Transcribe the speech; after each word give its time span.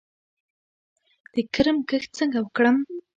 د 1.33 1.35
کرم 1.53 1.77
کښت 1.89 2.09
څنګه 2.19 2.37
وکړم؟ 2.41 2.75